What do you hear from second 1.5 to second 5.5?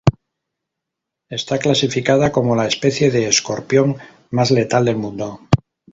clasificada como la especie de escorpión más letal del mundo.